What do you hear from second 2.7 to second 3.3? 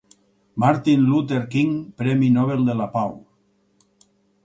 de la pau.